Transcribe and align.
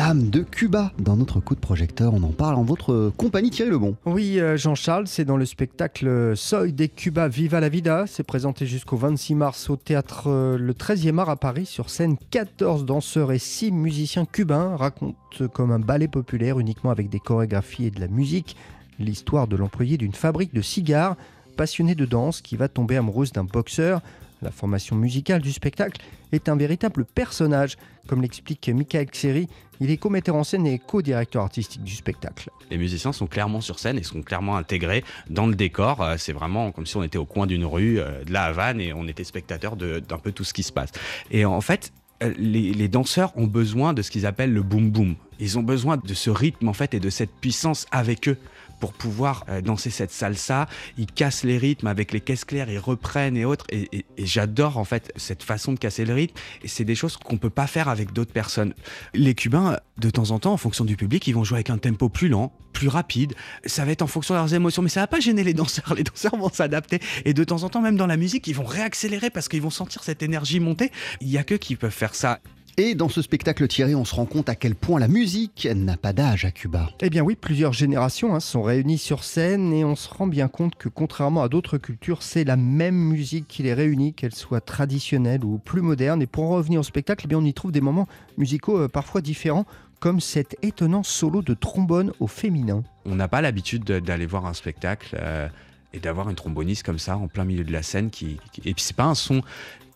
L'âme 0.00 0.30
de 0.30 0.40
Cuba 0.40 0.92
dans 0.98 1.14
notre 1.14 1.40
coup 1.40 1.54
de 1.54 1.60
projecteur. 1.60 2.14
On 2.14 2.22
en 2.22 2.32
parle 2.32 2.54
en 2.54 2.62
votre 2.62 3.12
compagnie 3.18 3.50
Thierry 3.50 3.70
Lebon. 3.70 3.96
Oui, 4.06 4.40
euh, 4.40 4.56
Jean-Charles, 4.56 5.06
c'est 5.06 5.26
dans 5.26 5.36
le 5.36 5.44
spectacle 5.44 6.34
Soy 6.36 6.72
de 6.72 6.86
Cuba 6.86 7.28
Viva 7.28 7.60
la 7.60 7.68
Vida. 7.68 8.06
C'est 8.06 8.22
présenté 8.22 8.64
jusqu'au 8.64 8.96
26 8.96 9.34
mars 9.34 9.68
au 9.68 9.76
théâtre 9.76 10.28
euh, 10.28 10.56
Le 10.56 10.72
13e 10.72 11.18
art 11.18 11.28
à 11.28 11.36
Paris. 11.36 11.66
Sur 11.66 11.90
scène, 11.90 12.16
14 12.30 12.86
danseurs 12.86 13.30
et 13.30 13.38
6 13.38 13.72
musiciens 13.72 14.24
cubains 14.24 14.74
racontent 14.74 15.16
comme 15.52 15.70
un 15.70 15.78
ballet 15.78 16.08
populaire 16.08 16.58
uniquement 16.58 16.90
avec 16.90 17.10
des 17.10 17.20
chorégraphies 17.20 17.84
et 17.84 17.90
de 17.90 18.00
la 18.00 18.08
musique 18.08 18.56
l'histoire 18.98 19.48
de 19.48 19.56
l'employé 19.56 19.98
d'une 19.98 20.14
fabrique 20.14 20.54
de 20.54 20.62
cigares 20.62 21.16
passionnée 21.58 21.94
de 21.94 22.06
danse 22.06 22.40
qui 22.40 22.56
va 22.56 22.68
tomber 22.68 22.96
amoureuse 22.96 23.32
d'un 23.32 23.44
boxeur. 23.44 24.00
La 24.42 24.50
formation 24.50 24.96
musicale 24.96 25.42
du 25.42 25.52
spectacle 25.52 26.00
est 26.32 26.48
un 26.48 26.56
véritable 26.56 27.04
personnage. 27.04 27.76
Comme 28.06 28.22
l'explique 28.22 28.68
Michael 28.68 29.06
Xeri, 29.06 29.48
il 29.80 29.90
est 29.90 29.96
co-metteur 29.96 30.34
en 30.34 30.44
scène 30.44 30.66
et 30.66 30.78
co-directeur 30.78 31.42
artistique 31.42 31.82
du 31.82 31.94
spectacle. 31.94 32.50
Les 32.70 32.78
musiciens 32.78 33.12
sont 33.12 33.26
clairement 33.26 33.60
sur 33.60 33.78
scène 33.78 33.98
et 33.98 34.02
sont 34.02 34.22
clairement 34.22 34.56
intégrés 34.56 35.04
dans 35.28 35.46
le 35.46 35.54
décor. 35.54 36.02
Euh, 36.02 36.16
c'est 36.18 36.32
vraiment 36.32 36.72
comme 36.72 36.86
si 36.86 36.96
on 36.96 37.02
était 37.02 37.18
au 37.18 37.26
coin 37.26 37.46
d'une 37.46 37.64
rue 37.64 37.98
euh, 37.98 38.24
de 38.24 38.32
la 38.32 38.44
Havane 38.44 38.80
et 38.80 38.92
on 38.92 39.06
était 39.06 39.24
spectateur 39.24 39.76
d'un 39.76 40.18
peu 40.18 40.32
tout 40.32 40.44
ce 40.44 40.54
qui 40.54 40.62
se 40.62 40.72
passe. 40.72 40.90
Et 41.30 41.44
en 41.44 41.60
fait, 41.60 41.92
euh, 42.22 42.32
les, 42.38 42.72
les, 42.72 42.88
danseurs 42.88 43.32
ont 43.36 43.46
besoin 43.46 43.92
de 43.92 44.02
ce 44.02 44.10
qu'ils 44.10 44.26
appellent 44.26 44.52
le 44.52 44.62
boom 44.62 44.90
boom. 44.90 45.16
Ils 45.40 45.58
ont 45.58 45.62
besoin 45.62 45.96
de 45.96 46.14
ce 46.14 46.30
rythme 46.30 46.68
en 46.68 46.72
fait 46.72 46.94
et 46.94 47.00
de 47.00 47.10
cette 47.10 47.32
puissance 47.32 47.86
avec 47.90 48.28
eux 48.28 48.36
pour 48.80 48.94
pouvoir 48.94 49.44
euh, 49.48 49.60
danser 49.60 49.90
cette 49.90 50.10
salsa. 50.10 50.66
Ils 50.98 51.06
cassent 51.06 51.44
les 51.44 51.58
rythmes 51.58 51.86
avec 51.86 52.12
les 52.12 52.20
caisses 52.20 52.44
claires, 52.44 52.68
ils 52.68 52.78
reprennent 52.78 53.36
et 53.36 53.44
autres. 53.44 53.66
Et, 53.70 54.06
j'adore 54.18 54.78
en 54.78 54.84
fait 54.84 55.12
cette 55.16 55.42
façon 55.42 55.72
de 55.72 55.78
casser 55.78 56.04
le 56.04 56.14
rythme. 56.14 56.34
Et 56.64 56.68
c'est 56.68 56.84
des 56.84 56.94
choses 56.94 57.16
qu'on 57.16 57.36
peut 57.36 57.50
pas 57.50 57.66
faire 57.66 57.88
avec 57.88 58.12
d'autres 58.12 58.32
personnes. 58.32 58.74
Les 59.14 59.34
Cubains, 59.34 59.76
de 59.98 60.10
temps 60.10 60.30
en 60.30 60.38
temps, 60.38 60.52
en 60.52 60.56
fonction 60.56 60.84
du 60.84 60.96
public, 60.96 61.26
ils 61.26 61.34
vont 61.34 61.44
jouer 61.44 61.56
avec 61.56 61.70
un 61.70 61.78
tempo 61.78 62.08
plus 62.08 62.28
lent, 62.28 62.52
plus 62.72 62.88
rapide. 62.88 63.34
Ça 63.66 63.84
va 63.84 63.92
être 63.92 64.02
en 64.02 64.06
fonction 64.06 64.34
de 64.34 64.38
leurs 64.38 64.54
émotions, 64.54 64.82
mais 64.82 64.88
ça 64.88 65.00
va 65.00 65.06
pas 65.06 65.20
gêner 65.20 65.44
les 65.44 65.54
danseurs. 65.54 65.94
Les 65.94 66.04
danseurs 66.04 66.36
vont 66.36 66.50
s'adapter. 66.50 67.00
Et 67.24 67.34
de 67.34 67.44
temps 67.44 67.62
en 67.62 67.68
temps, 67.68 67.82
même 67.82 67.96
dans 67.96 68.06
la 68.06 68.16
musique, 68.16 68.46
ils 68.46 68.54
vont 68.54 68.64
réaccélérer 68.64 69.28
parce 69.30 69.48
qu'ils 69.48 69.62
vont 69.62 69.70
sentir 69.70 70.02
cette 70.02 70.22
énergie 70.22 70.60
monter. 70.60 70.90
Il 71.20 71.28
y 71.28 71.36
a 71.36 71.44
que 71.44 71.54
qui 71.54 71.76
peuvent 71.76 71.90
faire 71.90 72.14
ça. 72.14 72.40
Et 72.82 72.94
dans 72.94 73.10
ce 73.10 73.20
spectacle 73.20 73.68
Thierry, 73.68 73.94
on 73.94 74.06
se 74.06 74.14
rend 74.14 74.24
compte 74.24 74.48
à 74.48 74.54
quel 74.54 74.74
point 74.74 74.98
la 74.98 75.06
musique 75.06 75.68
n'a 75.76 75.98
pas 75.98 76.14
d'âge 76.14 76.46
à 76.46 76.50
Cuba. 76.50 76.88
Eh 77.02 77.10
bien 77.10 77.22
oui, 77.22 77.36
plusieurs 77.36 77.74
générations 77.74 78.34
hein, 78.34 78.40
sont 78.40 78.62
réunies 78.62 78.96
sur 78.96 79.22
scène 79.22 79.74
et 79.74 79.84
on 79.84 79.96
se 79.96 80.08
rend 80.08 80.26
bien 80.26 80.48
compte 80.48 80.76
que 80.76 80.88
contrairement 80.88 81.42
à 81.42 81.50
d'autres 81.50 81.76
cultures, 81.76 82.22
c'est 82.22 82.42
la 82.42 82.56
même 82.56 82.94
musique 82.94 83.46
qui 83.46 83.62
les 83.62 83.74
réunit, 83.74 84.14
qu'elle 84.14 84.34
soit 84.34 84.62
traditionnelle 84.62 85.44
ou 85.44 85.58
plus 85.58 85.82
moderne. 85.82 86.22
Et 86.22 86.26
pour 86.26 86.44
en 86.44 86.52
revenir 86.52 86.80
au 86.80 86.82
spectacle, 86.82 87.26
eh 87.26 87.28
bien, 87.28 87.36
on 87.36 87.44
y 87.44 87.52
trouve 87.52 87.70
des 87.70 87.82
moments 87.82 88.08
musicaux 88.38 88.78
euh, 88.78 88.88
parfois 88.88 89.20
différents 89.20 89.66
comme 89.98 90.20
cet 90.20 90.56
étonnant 90.62 91.02
solo 91.02 91.42
de 91.42 91.52
trombone 91.52 92.14
au 92.18 92.28
féminin. 92.28 92.82
On 93.04 93.14
n'a 93.14 93.28
pas 93.28 93.42
l'habitude 93.42 93.84
d'aller 93.84 94.24
voir 94.24 94.46
un 94.46 94.54
spectacle 94.54 95.18
euh, 95.20 95.48
et 95.92 95.98
d'avoir 95.98 96.30
une 96.30 96.36
tromboniste 96.36 96.84
comme 96.84 96.98
ça 96.98 97.18
en 97.18 97.28
plein 97.28 97.44
milieu 97.44 97.64
de 97.64 97.72
la 97.72 97.82
scène 97.82 98.08
qui, 98.08 98.38
qui... 98.52 98.62
et 98.64 98.72
puis 98.72 98.82
c'est 98.82 98.96
pas 98.96 99.04
un 99.04 99.14
son 99.14 99.42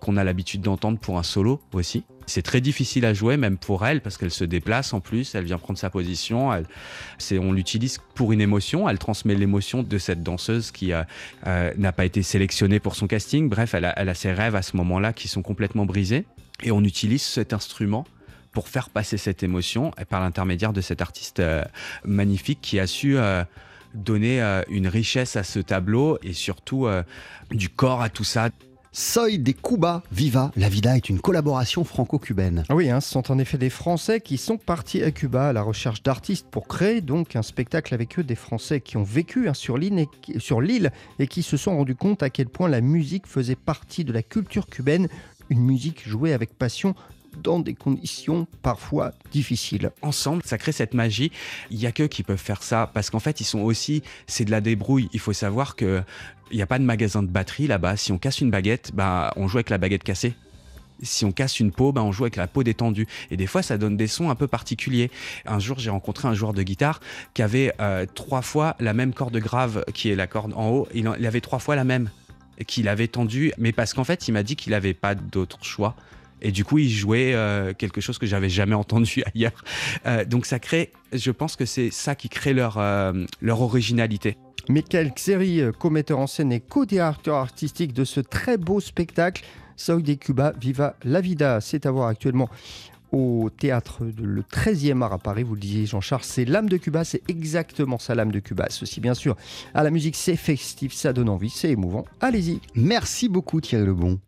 qu'on 0.00 0.16
a 0.16 0.24
l'habitude 0.24 0.62
d'entendre 0.62 0.98
pour 0.98 1.18
un 1.18 1.22
solo 1.22 1.60
aussi. 1.72 2.04
C'est 2.30 2.42
très 2.42 2.60
difficile 2.60 3.04
à 3.06 3.12
jouer, 3.12 3.36
même 3.36 3.58
pour 3.58 3.84
elle, 3.84 4.00
parce 4.00 4.16
qu'elle 4.16 4.30
se 4.30 4.44
déplace 4.44 4.92
en 4.92 5.00
plus, 5.00 5.34
elle 5.34 5.44
vient 5.44 5.58
prendre 5.58 5.80
sa 5.80 5.90
position. 5.90 6.50
On 7.32 7.52
l'utilise 7.52 7.98
pour 8.14 8.30
une 8.32 8.40
émotion, 8.40 8.88
elle 8.88 8.98
transmet 8.98 9.34
l'émotion 9.34 9.82
de 9.82 9.98
cette 9.98 10.22
danseuse 10.22 10.70
qui 10.70 10.92
euh, 10.92 11.02
n'a 11.76 11.90
pas 11.90 12.04
été 12.04 12.22
sélectionnée 12.22 12.78
pour 12.78 12.94
son 12.94 13.08
casting. 13.08 13.48
Bref, 13.48 13.74
elle 13.74 13.84
a, 13.84 14.14
ses 14.14 14.32
rêves 14.32 14.54
à 14.54 14.62
ce 14.62 14.76
moment-là 14.76 15.12
qui 15.12 15.26
sont 15.26 15.42
complètement 15.42 15.86
brisés. 15.86 16.24
Et 16.62 16.70
on 16.70 16.84
utilise 16.84 17.22
cet 17.22 17.52
instrument 17.52 18.06
pour 18.52 18.68
faire 18.68 18.90
passer 18.90 19.16
cette 19.16 19.42
émotion 19.42 19.90
par 20.08 20.20
l'intermédiaire 20.20 20.72
de 20.72 20.80
cet 20.80 21.02
artiste 21.02 21.40
euh, 21.40 21.64
magnifique 22.04 22.60
qui 22.62 22.78
a 22.78 22.86
su 22.86 23.18
euh, 23.18 23.42
donner 23.94 24.40
une 24.68 24.86
richesse 24.86 25.34
à 25.34 25.42
ce 25.42 25.58
tableau 25.58 26.16
et 26.22 26.32
surtout 26.32 26.86
du 27.50 27.68
corps 27.68 28.02
à 28.02 28.08
tout 28.08 28.22
ça. 28.22 28.50
Soy 28.92 29.38
des 29.38 29.54
Cuba 29.54 30.02
Viva 30.10 30.50
la 30.56 30.68
Vida 30.68 30.96
est 30.96 31.08
une 31.08 31.20
collaboration 31.20 31.84
franco-cubaine. 31.84 32.64
Ah 32.68 32.74
oui, 32.74 32.90
hein, 32.90 33.00
ce 33.00 33.08
sont 33.08 33.30
en 33.30 33.38
effet 33.38 33.56
des 33.56 33.70
Français 33.70 34.20
qui 34.20 34.36
sont 34.36 34.56
partis 34.56 35.00
à 35.04 35.12
Cuba 35.12 35.50
à 35.50 35.52
la 35.52 35.62
recherche 35.62 36.02
d'artistes 36.02 36.48
pour 36.50 36.66
créer 36.66 37.00
donc 37.00 37.36
un 37.36 37.42
spectacle 37.42 37.94
avec 37.94 38.18
eux, 38.18 38.24
des 38.24 38.34
Français 38.34 38.80
qui 38.80 38.96
ont 38.96 39.04
vécu 39.04 39.48
hein, 39.48 39.54
sur 39.54 39.78
l'île 39.78 40.00
et, 40.00 41.22
et 41.22 41.26
qui 41.28 41.42
se 41.44 41.56
sont 41.56 41.76
rendus 41.76 41.94
compte 41.94 42.24
à 42.24 42.30
quel 42.30 42.48
point 42.48 42.68
la 42.68 42.80
musique 42.80 43.28
faisait 43.28 43.54
partie 43.54 44.04
de 44.04 44.12
la 44.12 44.24
culture 44.24 44.66
cubaine, 44.66 45.08
une 45.50 45.62
musique 45.62 46.08
jouée 46.08 46.32
avec 46.32 46.58
passion 46.58 46.96
dans 47.42 47.58
des 47.58 47.74
conditions 47.74 48.46
parfois 48.62 49.12
difficiles. 49.32 49.90
Ensemble, 50.02 50.42
ça 50.44 50.58
crée 50.58 50.72
cette 50.72 50.94
magie. 50.94 51.30
Il 51.70 51.78
y 51.78 51.86
a 51.86 51.92
que 51.92 52.04
qui 52.04 52.22
peuvent 52.22 52.38
faire 52.38 52.62
ça 52.62 52.90
parce 52.92 53.10
qu'en 53.10 53.20
fait, 53.20 53.40
ils 53.40 53.44
sont 53.44 53.60
aussi, 53.60 54.02
c'est 54.26 54.44
de 54.44 54.50
la 54.50 54.60
débrouille. 54.60 55.08
Il 55.12 55.20
faut 55.20 55.32
savoir 55.32 55.76
que 55.76 56.02
il 56.50 56.56
n'y 56.56 56.62
a 56.62 56.66
pas 56.66 56.78
de 56.78 56.84
magasin 56.84 57.22
de 57.22 57.28
batterie 57.28 57.68
là-bas. 57.68 57.96
Si 57.96 58.10
on 58.10 58.18
casse 58.18 58.40
une 58.40 58.50
baguette, 58.50 58.90
bah, 58.92 59.32
on 59.36 59.46
joue 59.46 59.58
avec 59.58 59.70
la 59.70 59.78
baguette 59.78 60.02
cassée 60.02 60.34
si 61.02 61.24
on 61.24 61.32
casse 61.32 61.60
une 61.60 61.72
peau, 61.72 61.92
bah, 61.92 62.02
on 62.02 62.12
joue 62.12 62.24
avec 62.24 62.36
la 62.36 62.46
peau 62.46 62.62
détendue. 62.62 63.06
Et 63.30 63.36
des 63.36 63.46
fois, 63.46 63.62
ça 63.62 63.78
donne 63.78 63.96
des 63.96 64.06
sons 64.06 64.30
un 64.30 64.34
peu 64.34 64.46
particuliers. 64.46 65.10
Un 65.46 65.58
jour, 65.58 65.78
j'ai 65.78 65.90
rencontré 65.90 66.28
un 66.28 66.34
joueur 66.34 66.52
de 66.52 66.62
guitare 66.62 67.00
qui 67.34 67.42
avait 67.42 67.72
euh, 67.80 68.06
trois 68.14 68.42
fois 68.42 68.76
la 68.80 68.92
même 68.92 69.12
corde 69.12 69.36
grave, 69.38 69.84
qui 69.94 70.10
est 70.10 70.16
la 70.16 70.26
corde 70.26 70.52
en 70.54 70.68
haut. 70.70 70.88
Il, 70.94 71.10
il 71.18 71.26
avait 71.26 71.40
trois 71.40 71.58
fois 71.58 71.76
la 71.76 71.84
même, 71.84 72.10
qu'il 72.66 72.88
avait 72.88 73.08
tendue. 73.08 73.52
Mais 73.58 73.72
parce 73.72 73.94
qu'en 73.94 74.04
fait, 74.04 74.28
il 74.28 74.32
m'a 74.32 74.42
dit 74.42 74.56
qu'il 74.56 74.72
n'avait 74.72 74.94
pas 74.94 75.14
d'autre 75.14 75.64
choix. 75.64 75.94
Et 76.42 76.52
du 76.52 76.64
coup, 76.64 76.78
ils 76.78 76.90
jouaient 76.90 77.34
euh, 77.34 77.72
quelque 77.74 78.00
chose 78.00 78.18
que 78.18 78.26
j'avais 78.26 78.48
jamais 78.48 78.74
entendu 78.74 79.22
ailleurs. 79.34 79.64
Euh, 80.06 80.24
donc 80.24 80.46
ça 80.46 80.58
crée, 80.58 80.92
je 81.12 81.30
pense 81.30 81.56
que 81.56 81.64
c'est 81.64 81.90
ça 81.90 82.14
qui 82.14 82.28
crée 82.28 82.52
leur, 82.52 82.78
euh, 82.78 83.12
leur 83.40 83.60
originalité. 83.60 84.36
Michael 84.68 85.12
Xeri, 85.14 85.62
co-metteur 85.78 86.18
en 86.18 86.26
scène 86.26 86.52
et 86.52 86.60
co-directeur 86.60 87.36
artistique 87.36 87.92
de 87.92 88.04
ce 88.04 88.20
très 88.20 88.56
beau 88.56 88.78
spectacle, 88.78 89.44
Soy 89.76 90.02
de 90.02 90.14
Cuba, 90.14 90.52
Viva 90.60 90.94
la 91.02 91.20
Vida. 91.20 91.60
C'est 91.60 91.86
à 91.86 91.90
voir 91.90 92.08
actuellement 92.08 92.48
au 93.12 93.50
théâtre 93.50 94.04
le 94.04 94.42
13e 94.42 95.02
art 95.02 95.12
à 95.12 95.18
Paris. 95.18 95.42
Vous 95.42 95.54
le 95.54 95.60
disiez, 95.60 95.86
Jean-Charles, 95.86 96.22
c'est 96.24 96.44
l'âme 96.44 96.68
de 96.68 96.76
Cuba, 96.76 97.04
c'est 97.04 97.22
exactement 97.28 97.98
ça, 97.98 98.14
l'âme 98.14 98.30
de 98.30 98.40
Cuba. 98.40 98.66
Ceci, 98.68 99.00
bien 99.00 99.14
sûr, 99.14 99.36
à 99.74 99.82
la 99.82 99.90
musique, 99.90 100.16
c'est 100.16 100.36
festif, 100.36 100.92
ça 100.92 101.12
donne 101.12 101.28
envie, 101.28 101.50
c'est 101.50 101.70
émouvant. 101.70 102.04
Allez-y. 102.20 102.60
Merci 102.74 103.28
beaucoup, 103.28 103.60
Thierry 103.60 103.86
Lebon. 103.86 104.20